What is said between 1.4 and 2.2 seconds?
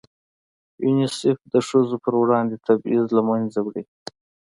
د ښځو په